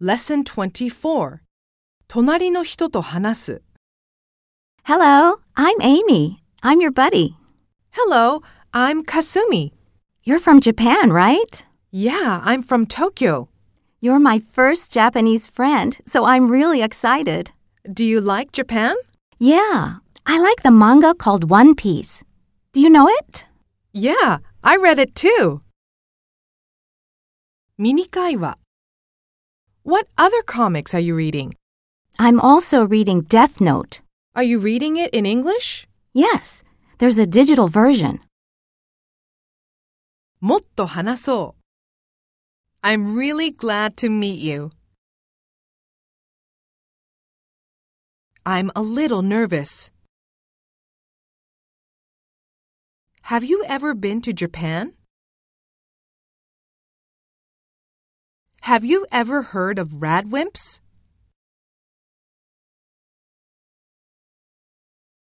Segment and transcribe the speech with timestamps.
[0.00, 1.40] Lesson 24
[2.06, 3.62] 隣の人と話す
[4.84, 6.38] Hello, I'm Amy.
[6.62, 7.34] I'm your buddy.
[7.90, 9.72] Hello, I'm Kasumi.
[10.24, 11.66] You're from Japan, right?
[11.90, 13.48] Yeah, I'm from Tokyo.
[14.00, 17.50] You're my first Japanese friend, so I'm really excited.
[17.92, 18.94] Do you like Japan?
[19.38, 22.22] Yeah, I like the manga called One Piece.
[22.72, 23.46] Do you know it?
[23.92, 25.62] Yeah, I read it too.
[27.76, 28.58] ミニ会話
[29.87, 31.55] What other comics are you reading?
[32.19, 34.01] I'm also reading Death Note.
[34.35, 35.87] Are you reading it in English?
[36.13, 36.63] Yes,
[36.99, 38.19] there's a digital version.
[40.39, 41.55] もっと話そ
[42.83, 44.71] う I'm really glad to meet you.
[48.45, 49.89] I'm a little nervous.
[53.27, 54.91] Have you ever been to Japan?
[58.68, 60.82] Have you ever heard of RADWIMPS?